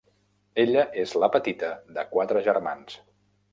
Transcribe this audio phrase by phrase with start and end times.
[0.63, 3.01] Ella és la petita de quatre germans.